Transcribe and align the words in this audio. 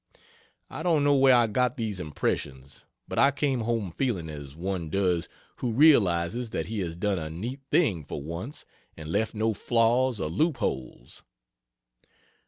I 0.67 0.81
don't 0.81 1.03
know 1.03 1.13
where 1.13 1.35
I 1.35 1.45
got 1.45 1.77
these 1.77 1.99
impressions, 1.99 2.85
but 3.07 3.19
I 3.19 3.29
came 3.29 3.59
home 3.59 3.91
feeling 3.91 4.29
as 4.31 4.55
one 4.55 4.89
does 4.89 5.29
who 5.57 5.71
realizes 5.73 6.49
that 6.49 6.65
he 6.65 6.79
has 6.79 6.95
done 6.95 7.19
a 7.19 7.29
neat 7.29 7.59
thing 7.69 8.03
for 8.05 8.19
once 8.19 8.65
and 8.97 9.09
left 9.09 9.35
no 9.35 9.53
flaws 9.53 10.19
or 10.19 10.27
loop 10.27 10.57
holes. 10.57 11.21